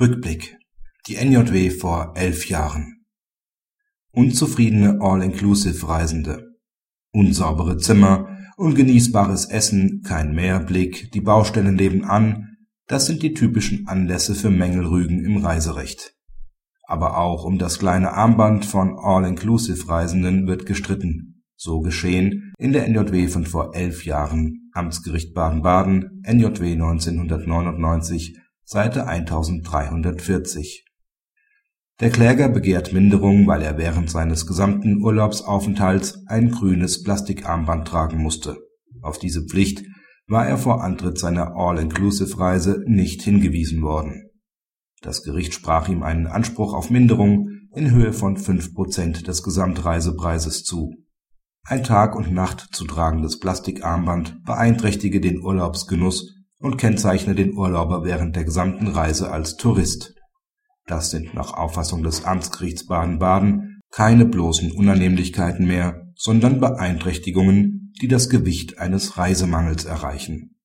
[0.00, 0.56] Rückblick.
[1.08, 3.04] Die NJW vor elf Jahren.
[4.12, 6.56] Unzufriedene All-Inclusive-Reisende.
[7.12, 14.48] Unsaubere Zimmer, ungenießbares Essen, kein Meerblick, die Baustellen nebenan, das sind die typischen Anlässe für
[14.48, 16.14] Mängelrügen im Reiserecht.
[16.84, 21.44] Aber auch um das kleine Armband von All-Inclusive-Reisenden wird gestritten.
[21.56, 24.70] So geschehen in der NJW von vor elf Jahren.
[24.72, 28.38] Amtsgericht Baden-Baden, NJW 1999
[28.72, 30.84] Seite 1340.
[31.98, 38.58] Der Kläger begehrt Minderung, weil er während seines gesamten Urlaubsaufenthalts ein grünes Plastikarmband tragen musste.
[39.02, 39.82] Auf diese Pflicht
[40.28, 44.30] war er vor Antritt seiner All-Inclusive-Reise nicht hingewiesen worden.
[45.02, 50.62] Das Gericht sprach ihm einen Anspruch auf Minderung in Höhe von fünf Prozent des Gesamtreisepreises
[50.62, 50.94] zu.
[51.64, 58.36] Ein Tag und Nacht zu tragendes Plastikarmband beeinträchtige den Urlaubsgenuss und kennzeichne den Urlauber während
[58.36, 60.14] der gesamten Reise als Tourist.
[60.86, 68.28] Das sind nach Auffassung des Amtsgerichts Baden-Baden keine bloßen Unannehmlichkeiten mehr, sondern Beeinträchtigungen, die das
[68.28, 70.56] Gewicht eines Reisemangels erreichen.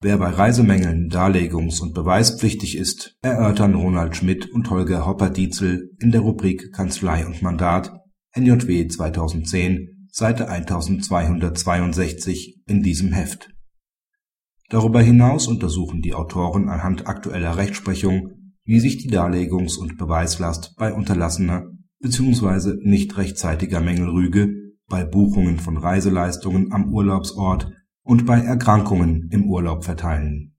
[0.00, 6.20] Wer bei Reisemängeln darlegungs- und beweispflichtig ist, erörtern Ronald Schmidt und Holger Hopper-Dietzel in der
[6.20, 7.92] Rubrik Kanzlei und Mandat
[8.34, 13.55] NJW 2010, Seite 1262 in diesem Heft
[14.68, 18.32] Darüber hinaus untersuchen die Autoren anhand aktueller Rechtsprechung,
[18.64, 21.66] wie sich die Darlegungs und Beweislast bei unterlassener
[22.00, 22.74] bzw.
[22.82, 24.52] nicht rechtzeitiger Mängelrüge,
[24.88, 30.52] bei Buchungen von Reiseleistungen am Urlaubsort und bei Erkrankungen im Urlaub verteilen